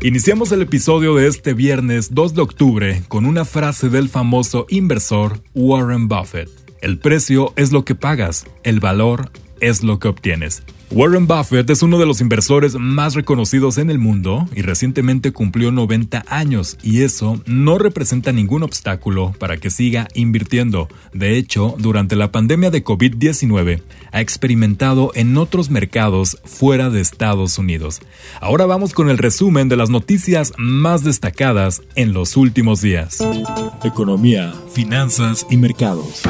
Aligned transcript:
Iniciamos 0.00 0.52
el 0.52 0.62
episodio 0.62 1.16
de 1.16 1.26
este 1.26 1.54
viernes 1.54 2.14
2 2.14 2.34
de 2.34 2.42
octubre 2.42 3.02
con 3.08 3.26
una 3.26 3.44
frase 3.44 3.88
del 3.88 4.08
famoso 4.08 4.64
inversor 4.68 5.42
Warren 5.54 6.06
Buffett. 6.06 6.48
El 6.80 7.00
precio 7.00 7.52
es 7.56 7.72
lo 7.72 7.84
que 7.84 7.96
pagas, 7.96 8.46
el 8.62 8.78
valor 8.78 9.32
es 9.60 9.82
lo 9.82 9.98
que 9.98 10.06
obtienes. 10.06 10.62
Warren 10.90 11.26
Buffett 11.26 11.68
es 11.68 11.82
uno 11.82 11.98
de 11.98 12.06
los 12.06 12.22
inversores 12.22 12.74
más 12.76 13.14
reconocidos 13.14 13.76
en 13.76 13.90
el 13.90 13.98
mundo 13.98 14.48
y 14.54 14.62
recientemente 14.62 15.32
cumplió 15.32 15.70
90 15.70 16.24
años 16.28 16.78
y 16.82 17.02
eso 17.02 17.42
no 17.44 17.78
representa 17.78 18.32
ningún 18.32 18.62
obstáculo 18.62 19.34
para 19.38 19.58
que 19.58 19.68
siga 19.68 20.08
invirtiendo. 20.14 20.88
De 21.12 21.36
hecho, 21.36 21.74
durante 21.78 22.16
la 22.16 22.32
pandemia 22.32 22.70
de 22.70 22.84
COVID-19 22.84 23.82
ha 24.12 24.20
experimentado 24.22 25.12
en 25.14 25.36
otros 25.36 25.68
mercados 25.68 26.38
fuera 26.44 26.88
de 26.88 27.02
Estados 27.02 27.58
Unidos. 27.58 28.00
Ahora 28.40 28.64
vamos 28.64 28.94
con 28.94 29.10
el 29.10 29.18
resumen 29.18 29.68
de 29.68 29.76
las 29.76 29.90
noticias 29.90 30.54
más 30.56 31.04
destacadas 31.04 31.82
en 31.96 32.14
los 32.14 32.34
últimos 32.36 32.80
días. 32.80 33.18
Economía, 33.84 34.54
finanzas 34.72 35.46
y 35.50 35.58
mercados. 35.58 36.22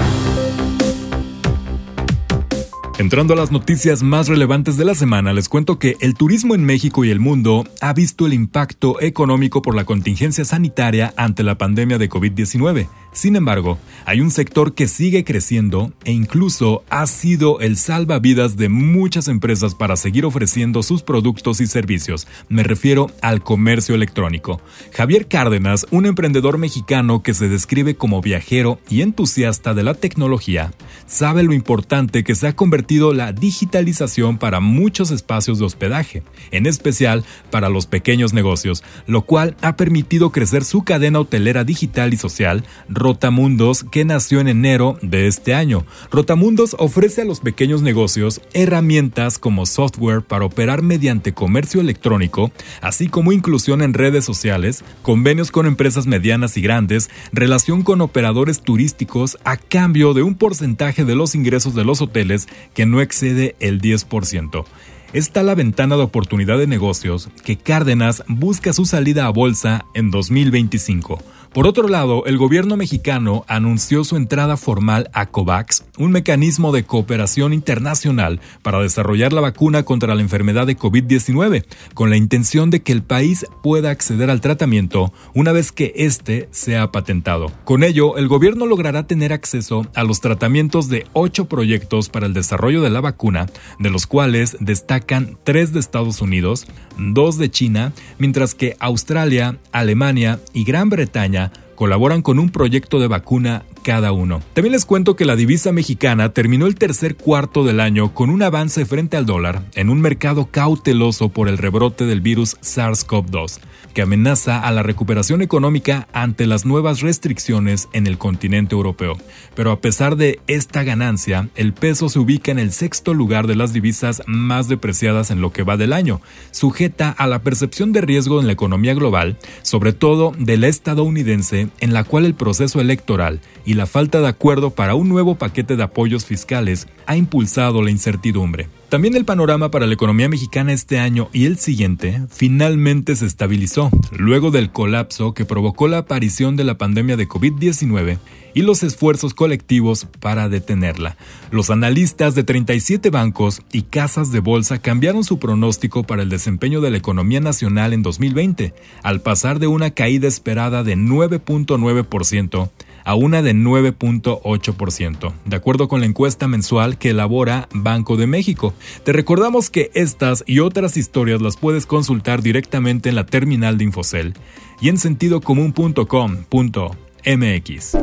Entrando 2.99 3.33
a 3.33 3.37
las 3.37 3.53
noticias 3.53 4.03
más 4.03 4.27
relevantes 4.27 4.77
de 4.77 4.85
la 4.85 4.97
semana, 4.97 5.33
les 5.33 5.49
cuento 5.49 5.79
que 5.79 5.95
el 6.01 6.15
turismo 6.15 6.57
en 6.57 6.65
México 6.65 7.05
y 7.05 7.11
el 7.11 7.21
mundo 7.21 7.65
ha 7.81 7.93
visto 7.93 8.27
el 8.27 8.35
impacto 8.35 9.01
económico 9.01 9.63
por 9.63 9.77
la 9.77 9.85
contingencia 9.85 10.45
sanitaria 10.45 11.15
ante 11.17 11.45
la 11.45 11.57
pandemia 11.57 11.97
de 11.99 12.11
COVID-19. 12.11 12.89
Sin 13.13 13.37
embargo, 13.37 13.79
hay 14.05 14.21
un 14.21 14.33
sector 14.33 14.75
que 14.75 14.89
sigue 14.89 15.23
creciendo 15.23 15.93
e 16.05 16.11
incluso 16.11 16.83
ha 16.91 17.07
sido 17.07 17.61
el 17.61 17.77
salvavidas 17.77 18.57
de 18.57 18.69
muchas 18.69 19.29
empresas 19.29 19.77
para 19.77 19.97
seguir 19.97 20.25
ofreciendo 20.25 20.83
sus 20.83 21.05
productos 21.05 21.61
y 21.61 21.69
servicios. 21.69 22.27
Me 22.49 22.65
refiero 22.65 23.13
al 23.23 23.45
comercio 23.45 23.95
electrónico. 23.95 24.61
Javier 24.93 25.29
Cárdenas, 25.29 25.87
un 25.93 26.05
emprendedor 26.05 26.59
mexicano 26.59 27.23
que 27.23 27.33
se 27.33 27.49
describe 27.49 27.95
como 27.95 28.21
viajero 28.21 28.81
y 28.91 29.03
entusiasta 29.03 29.73
de 29.73 29.85
la 29.85 29.95
tecnología, 29.95 30.73
sabe 31.07 31.45
lo 31.45 31.53
importante 31.53 32.25
que 32.25 32.35
se 32.35 32.49
ha 32.49 32.57
convertido 32.57 32.88
la 32.89 33.33
digitalización 33.33 34.39
para 34.39 34.61
muchos 34.61 35.11
espacios 35.11 35.59
de 35.59 35.67
hospedaje, 35.67 36.23
en 36.51 36.65
especial 36.65 37.23
para 37.51 37.69
los 37.69 37.87
pequeños 37.87 38.33
negocios, 38.33 38.83
lo 39.07 39.23
cual 39.23 39.57
ha 39.61 39.77
permitido 39.77 40.33
crecer 40.33 40.65
su 40.65 40.85
cadena 40.85 41.21
hotelera 41.21 41.65
digital 41.65 42.15
y 42.15 42.17
social, 42.17 42.65
Rotamundos, 42.89 43.85
que 43.85 44.07
nació 44.07 44.41
en 44.41 44.49
enero 44.49 44.99
de 45.03 45.27
este 45.27 45.55
año. 45.55 45.85
Rotamundos 46.11 46.77
ofrece 46.79 47.23
a 47.23 47.25
los 47.27 47.41
pequeños 47.41 47.83
negocios 47.83 48.41
herramientas 48.55 49.39
como 49.39 49.67
software 49.67 50.23
para 50.23 50.47
operar 50.47 50.81
mediante 50.81 51.35
comercio 51.35 51.83
electrónico, 51.83 52.51
así 52.81 53.09
como 53.09 53.33
inclusión 53.33 53.83
en 53.83 53.93
redes 53.93 54.25
sociales, 54.25 54.83
convenios 55.03 55.51
con 55.51 55.67
empresas 55.67 56.07
medianas 56.07 56.57
y 56.57 56.63
grandes, 56.63 57.11
relación 57.33 57.83
con 57.83 58.01
operadores 58.01 58.63
turísticos 58.63 59.37
a 59.45 59.59
cambio 59.59 60.15
de 60.15 60.23
un 60.23 60.37
porcentaje 60.37 61.05
de 61.05 61.15
los 61.15 61.35
ingresos 61.35 61.75
de 61.75 61.85
los 61.85 62.01
hoteles 62.01 62.49
que 62.79 62.87
no 62.87 63.01
excede 63.01 63.57
el 63.59 63.81
10% 63.81 64.65
está 65.13 65.43
la 65.43 65.57
ventana 65.57 65.97
de 65.97 66.05
oportunidad 66.05 66.59
de 66.59 66.69
negocios 66.69 67.29
que 67.45 67.57
Cárdenas 67.57 68.23
busca 68.29 68.73
su 68.73 68.87
salida 68.87 69.27
a 69.27 69.31
bolsa 69.31 69.87
en 69.95 70.13
2025. 70.13 71.21
Por 71.53 71.67
otro 71.67 71.89
lado, 71.89 72.27
el 72.27 72.37
gobierno 72.37 72.77
mexicano 72.77 73.45
anunció 73.49 74.05
su 74.05 74.17
entrada 74.17 74.59
formal 74.59 75.09
a 75.15 75.27
COVAX, 75.27 75.85
un 75.97 76.11
mecanismo 76.11 76.73
de 76.73 76.85
cooperación 76.85 77.55
internacional 77.55 78.41
para 78.63 78.81
desarrollar 78.81 79.33
la 79.33 79.41
vacuna 79.41 79.83
contra 79.83 80.15
la 80.15 80.21
enfermedad 80.21 80.67
de 80.67 80.77
COVID-19, 80.77 81.65
con 81.95 82.11
la 82.11 82.19
intención 82.19 82.69
de 82.69 82.83
que 82.83 82.93
el 82.93 83.03
país 83.03 83.47
pueda 83.63 83.91
acceder 83.91 84.29
al 84.29 84.43
tratamiento 84.43 85.13
una 85.35 85.53
vez 85.53 85.73
que 85.73 85.95
éste 85.97 86.49
sea 86.53 86.93
patentado. 86.93 87.51
Con 87.65 87.83
ello, 87.83 88.19
el 88.19 88.29
gobierno 88.29 88.67
logrará 88.67 89.07
tener 89.07 89.33
acceso 89.33 89.87
a 89.95 90.05
los 90.05 90.21
tratamientos 90.21 90.89
de 90.89 91.07
ocho 91.15 91.47
proyectos 91.47 92.11
para 92.11 92.27
el 92.27 92.35
desarrollo 92.35 92.83
de 92.83 92.91
la 92.91 93.01
vacuna, 93.01 93.47
de 93.79 93.91
los 93.91 94.07
cuales 94.07 94.59
destacan 94.61 95.39
tres 95.45 95.73
de 95.73 95.81
Estados 95.81 96.21
Unidos, 96.21 96.67
dos 96.99 97.39
de 97.39 97.51
China, 97.51 97.93
mientras 98.19 98.55
que 98.55 98.77
Australia, 98.81 99.59
Alemania 99.73 100.41
y 100.53 100.65
Gran 100.65 100.91
Bretaña 100.91 101.38
colaboran 101.75 102.23
con 102.23 102.39
un 102.39 102.51
proyecto 102.51 102.99
de 102.99 103.07
vacuna 103.07 103.63
cada 103.89 104.13
uno. 104.13 104.43
También 104.53 104.73
les 104.73 104.85
cuento 104.85 105.17
que 105.17 105.25
la 105.25 105.35
divisa 105.35 105.73
mexicana 105.73 106.35
terminó 106.35 106.67
el 106.67 106.75
tercer 106.75 107.17
cuarto 107.17 107.65
del 107.65 107.81
año 107.81 108.13
con 108.13 108.29
un 108.29 108.43
avance 108.43 108.85
frente 108.85 109.17
al 109.17 109.25
dólar 109.25 109.63
en 109.77 109.89
un 109.89 110.03
mercado 110.03 110.51
cauteloso 110.51 111.31
por 111.31 111.49
el 111.49 111.57
rebrote 111.57 112.05
del 112.05 112.21
virus 112.21 112.59
SARS-CoV-2, 112.61 113.61
que 113.95 114.03
amenaza 114.03 114.61
a 114.61 114.71
la 114.73 114.83
recuperación 114.83 115.41
económica 115.41 116.07
ante 116.13 116.47
las 116.47 116.67
nuevas 116.67 117.01
restricciones 117.01 117.89
en 117.95 118.07
el 118.07 118.19
continente 118.19 118.75
europeo. 118.75 119.17
Pero 119.55 119.73
a 119.73 119.81
pesar 119.81 120.17
de 120.17 120.39
esta 120.49 120.83
ganancia, 120.83 121.49
el 121.55 121.73
peso 121.73 122.11
se 122.11 122.19
ubica 122.19 122.53
en 122.53 122.59
el 122.59 122.73
sexto 122.73 123.15
lugar 123.15 123.47
de 123.47 123.57
las 123.57 123.73
divisas 123.73 124.23
más 124.27 124.69
depreciadas 124.69 125.31
en 125.31 125.41
lo 125.41 125.51
que 125.51 125.63
va 125.63 125.79
del 125.79 125.95
año, 125.95 126.21
sujeta 126.51 127.09
a 127.09 127.27
la 127.27 127.41
percepción 127.41 127.95
de 127.95 128.03
riesgo 128.03 128.39
en 128.39 128.49
la 128.49 128.53
economía 128.53 128.93
global, 128.93 129.39
sobre 129.63 129.95
todo 129.95 130.35
de 130.39 130.59
la 130.59 130.69
estadounidense, 130.69 131.69
en 131.81 131.95
la 131.95 132.05
cual 132.05 132.27
el 132.27 132.35
proceso 132.35 132.83
electoral 132.83 133.41
y 133.65 133.78
la 133.79 133.87
falta 133.87 134.21
de 134.21 134.27
acuerdo 134.27 134.71
para 134.71 134.97
un 134.97 135.09
nuevo 135.09 135.37
paquete 135.37 135.77
de 135.77 135.85
apoyos 135.85 136.25
fiscales 136.27 136.89
ha 137.07 137.17
impulsado 137.17 137.81
la 137.81 137.93
incertidumbre. 137.93 138.69
También 138.89 139.15
el 139.15 139.25
panorama 139.25 139.71
para 139.71 139.87
la 139.87 139.95
economía 139.95 140.29
mexicana 140.29 140.73
este 140.73 140.99
año 140.99 141.29
y 141.33 141.45
el 141.45 141.59
siguiente 141.59 142.23
finalmente 142.29 143.15
se 143.15 143.27
estabilizó, 143.27 143.91
luego 144.11 144.51
del 144.51 144.73
colapso 144.73 145.33
que 145.33 145.45
provocó 145.45 145.87
la 145.87 145.99
aparición 145.99 146.57
de 146.57 146.65
la 146.65 146.77
pandemia 146.77 147.17
de 147.17 147.29
COVID-19 147.29 148.19
y 148.53 148.63
los 148.63 148.83
esfuerzos 148.83 149.33
colectivos 149.33 150.09
para 150.19 150.49
detenerla. 150.49 151.17
Los 151.53 151.71
analistas 151.71 152.35
de 152.35 152.43
37 152.43 153.11
bancos 153.11 153.63
y 153.73 153.83
casas 153.83 154.33
de 154.33 154.41
bolsa 154.41 154.81
cambiaron 154.81 155.23
su 155.23 155.39
pronóstico 155.39 156.03
para 156.03 156.23
el 156.23 156.31
desempeño 156.31 156.81
de 156.81 156.91
la 156.91 156.99
economía 156.99 157.41
nacional 157.41 157.93
en 157.93 158.03
2020, 158.03 158.75
al 159.05 159.21
pasar 159.21 159.61
de 159.61 159.69
una 159.69 159.91
caída 159.91 160.27
esperada 160.27 160.83
de 160.83 160.97
9.9% 160.97 162.71
a 163.09 163.15
una 163.15 163.41
de 163.41 163.55
9.8%, 163.55 165.33
de 165.47 165.57
acuerdo 165.57 165.89
con 165.89 166.01
la 166.01 166.07
encuesta 166.07 166.47
mensual 166.47 166.99
que 166.99 167.09
elabora 167.09 167.67
Banco 167.73 168.19
de 168.19 168.27
México. 168.27 168.75
Te 169.03 169.15
recordamos 169.15 169.71
que 169.71 169.91
estas 169.95 170.45
y 170.47 170.59
otras 170.59 170.99
historias 170.99 171.41
las 171.41 171.57
puedes 171.57 171.87
consultar 171.87 172.43
directamente 172.43 173.09
en 173.09 173.15
la 173.15 173.25
terminal 173.25 173.79
de 173.79 173.85
Infocel 173.85 174.35
y 174.83 174.91
en 174.91 174.99
sentidocomún.com.mx. 174.99 177.97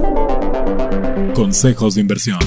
Consejos 1.36 1.94
de 1.94 2.02
inversión. 2.02 2.40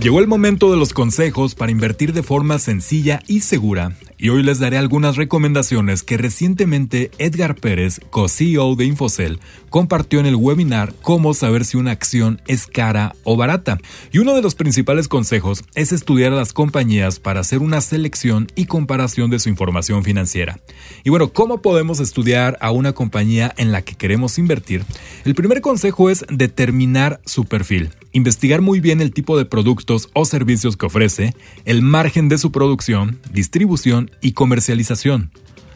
Llegó 0.00 0.18
el 0.18 0.26
momento 0.26 0.72
de 0.72 0.76
los 0.76 0.92
consejos 0.92 1.54
para 1.54 1.70
invertir 1.70 2.12
de 2.12 2.24
forma 2.24 2.58
sencilla 2.58 3.22
y 3.28 3.42
segura 3.42 3.92
y 4.18 4.30
hoy 4.30 4.42
les 4.42 4.58
daré 4.58 4.78
algunas 4.78 5.16
recomendaciones 5.16 6.02
que 6.02 6.16
recientemente 6.16 7.10
Edgar 7.18 7.54
Pérez, 7.54 8.00
co-CEO 8.10 8.76
de 8.76 8.86
Infocel, 8.86 9.40
compartió 9.70 10.20
en 10.20 10.26
el 10.26 10.36
webinar 10.36 10.94
Cómo 11.02 11.34
saber 11.34 11.64
si 11.64 11.76
una 11.76 11.90
acción 11.90 12.40
es 12.46 12.66
cara 12.66 13.14
o 13.24 13.36
barata. 13.36 13.78
Y 14.12 14.18
uno 14.18 14.34
de 14.34 14.42
los 14.42 14.54
principales 14.54 15.08
consejos 15.08 15.64
es 15.74 15.92
estudiar 15.92 16.32
a 16.32 16.36
las 16.36 16.52
compañías 16.52 17.18
para 17.18 17.40
hacer 17.40 17.58
una 17.58 17.80
selección 17.80 18.48
y 18.54 18.66
comparación 18.66 19.30
de 19.30 19.38
su 19.38 19.48
información 19.48 20.04
financiera. 20.04 20.58
Y 21.04 21.10
bueno, 21.10 21.32
¿cómo 21.32 21.60
podemos 21.60 22.00
estudiar 22.00 22.56
a 22.60 22.70
una 22.70 22.92
compañía 22.92 23.52
en 23.56 23.72
la 23.72 23.82
que 23.82 23.94
queremos 23.94 24.38
invertir? 24.38 24.84
El 25.24 25.34
primer 25.34 25.60
consejo 25.60 26.10
es 26.10 26.24
determinar 26.30 27.20
su 27.24 27.44
perfil 27.44 27.90
investigar 28.16 28.62
muy 28.62 28.80
bien 28.80 29.02
el 29.02 29.12
tipo 29.12 29.36
de 29.36 29.44
productos 29.44 30.08
o 30.14 30.24
servicios 30.24 30.78
que 30.78 30.86
ofrece, 30.86 31.34
el 31.66 31.82
margen 31.82 32.30
de 32.30 32.38
su 32.38 32.50
producción, 32.50 33.18
distribución 33.30 34.10
y 34.22 34.32
comercialización. 34.32 35.30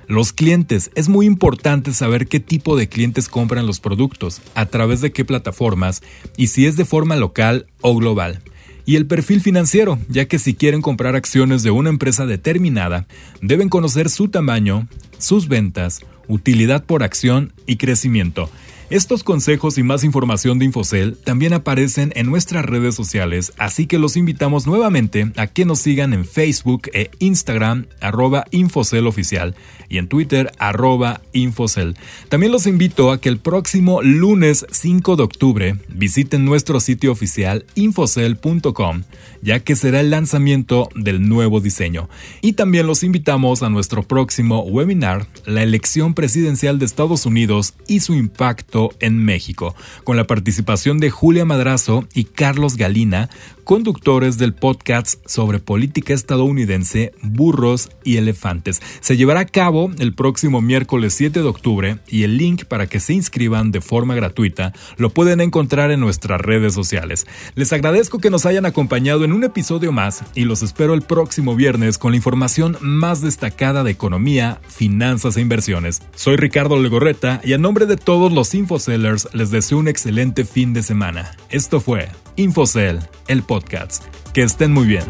Los 0.09 0.33
clientes. 0.33 0.91
Es 0.95 1.11
muy 1.11 1.27
importante 1.27 1.93
saber 1.93 2.27
qué 2.27 2.41
tipo 2.41 2.77
de 2.79 2.89
clientes 2.89 3.29
compran 3.29 3.67
los 3.67 3.79
productos, 3.79 4.41
a 4.55 4.65
través 4.67 5.03
de 5.03 5.13
qué 5.13 5.25
plataformas 5.27 6.03
y 6.39 6.47
si 6.47 6.65
es 6.65 6.77
de 6.77 6.87
forma 6.87 7.15
local 7.15 7.67
o 7.83 7.95
global. 7.95 8.41
y 8.87 8.97
el 8.97 9.07
perfil 9.07 9.41
financiero, 9.41 10.01
ya 10.09 10.25
que 10.25 10.41
si 10.41 10.55
quieren 10.55 10.83
comprar 10.83 11.15
acciones 11.15 11.63
de 11.63 11.71
una 11.71 11.91
empresa 11.91 12.27
determinada, 12.27 13.07
deben 13.41 13.69
conocer 13.69 14.09
su 14.09 14.29
tamaño, 14.29 14.89
sus 15.19 15.47
ventas, 15.47 16.01
utilidad 16.27 16.85
por 16.85 17.05
acción 17.05 17.53
y 17.67 17.77
crecimiento. 17.77 18.51
Estos 18.91 19.23
consejos 19.23 19.79
y 19.79 19.85
más 19.85 20.03
información 20.03 20.59
de 20.59 20.65
Infocel 20.65 21.17
también 21.17 21.53
aparecen 21.53 22.13
en 22.17 22.27
nuestras 22.27 22.65
redes 22.65 22.97
sociales, 22.97 23.53
así 23.57 23.87
que 23.87 24.01
los 24.01 24.17
invitamos 24.17 24.67
nuevamente 24.67 25.31
a 25.37 25.47
que 25.47 25.65
nos 25.65 25.79
sigan 25.79 26.13
en 26.13 26.25
Facebook 26.25 26.91
e 26.93 27.09
Instagram 27.21 27.87
arroba 28.01 28.47
Infocel 28.51 29.07
oficial 29.07 29.55
y 29.89 29.99
en 29.99 30.09
Twitter 30.09 30.51
arroba 30.59 31.21
Infocel. 31.33 31.97
También 32.29 32.51
los 32.51 32.67
invito 32.67 33.13
a 33.13 33.21
que 33.21 33.29
el 33.29 33.39
próximo 33.39 34.03
lunes 34.03 34.67
5 34.73 35.15
de 35.15 35.23
octubre 35.23 35.77
visiten 35.89 36.45
nuestro 36.45 36.81
sitio 36.81 37.13
oficial 37.13 37.67
infocel.com, 37.77 39.03
ya 39.41 39.61
que 39.61 39.77
será 39.77 40.01
el 40.01 40.11
lanzamiento 40.11 40.89
del 40.97 41.29
nuevo 41.29 41.61
diseño. 41.61 42.09
Y 42.41 42.55
también 42.55 42.89
los 42.89 43.05
invitamos 43.05 43.63
a 43.63 43.71
nuestro 43.71 44.03
próximo 44.03 44.63
webinar, 44.63 45.29
la 45.45 45.63
elección 45.63 46.15
presidencial 46.15 46.81
de 46.81 46.87
Estados 46.87 47.25
Unidos 47.25 47.75
y 47.87 48.01
su 48.01 48.15
impacto 48.15 48.80
en 49.01 49.23
México, 49.23 49.75
con 50.05 50.17
la 50.17 50.27
participación 50.27 50.99
de 50.99 51.11
Julia 51.11 51.45
Madrazo 51.45 52.07
y 52.15 52.25
Carlos 52.25 52.77
Galina, 52.77 53.29
conductores 53.71 54.37
del 54.37 54.53
podcast 54.53 55.25
sobre 55.29 55.61
política 55.61 56.13
estadounidense, 56.13 57.13
burros 57.23 57.89
y 58.03 58.17
elefantes. 58.17 58.83
Se 59.01 59.17
llevará 59.17 59.41
a 59.41 59.47
cabo 59.47 59.93
el 60.01 60.13
próximo 60.13 60.61
miércoles 60.61 61.15
7 61.15 61.41
de 61.41 61.49
octubre 61.49 61.99
y 62.09 62.25
el 62.25 62.37
link 62.37 62.65
para 62.65 62.89
que 62.89 62.99
se 62.99 63.15
inscriban 63.15 63.71
de 63.71 63.81
forma 63.81 64.17
gratuita 64.17 64.73
lo 64.97 65.11
pueden 65.11 65.41
encontrar 65.41 65.93
en 65.93 66.01
nuestras 66.01 66.41
redes 66.41 66.75
sociales. 66.75 67.29
Les 67.55 67.73
agradezco 67.73 68.19
que 68.19 68.31
nos 68.31 68.45
hayan 68.45 68.67
acompañado 68.67 69.25
en 69.25 69.33
un 69.33 69.45
episodio 69.45 69.93
más 69.93 70.25
y 70.35 70.47
los 70.47 70.63
espero 70.63 70.95
el 70.95 71.03
próximo 71.03 71.55
viernes 71.55 71.97
con 71.97 72.11
la 72.11 72.17
información 72.17 72.77
más 72.81 73.21
destacada 73.21 73.85
de 73.85 73.93
economía, 73.93 74.61
finanzas 74.67 75.37
e 75.37 75.43
inversiones. 75.43 76.03
Soy 76.17 76.37
Ricardo 76.37 76.77
Legorreta 76.81 77.41
y 77.45 77.53
a 77.53 77.59
nombre 77.59 77.87
de 77.87 77.97
todos 77.97 78.33
los 78.33 78.49
Infosellers 78.71 79.29
les 79.33 79.51
deseo 79.51 79.79
un 79.79 79.89
excelente 79.89 80.45
fin 80.45 80.73
de 80.73 80.85
semana. 80.85 81.33
Esto 81.49 81.81
fue 81.81 82.09
Infocell, 82.37 83.01
el 83.27 83.43
podcast. 83.43 84.05
Que 84.33 84.43
estén 84.43 84.71
muy 84.71 84.87
bien. 84.87 85.03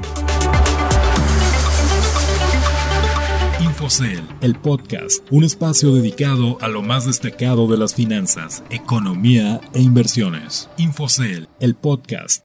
Infocell, 3.60 4.22
el 4.40 4.54
podcast, 4.54 5.22
un 5.30 5.44
espacio 5.44 5.94
dedicado 5.94 6.56
a 6.62 6.68
lo 6.68 6.80
más 6.80 7.04
destacado 7.04 7.66
de 7.66 7.76
las 7.76 7.94
finanzas, 7.94 8.64
economía 8.70 9.60
e 9.74 9.82
inversiones. 9.82 10.70
Infocell, 10.78 11.46
el 11.60 11.74
podcast. 11.74 12.42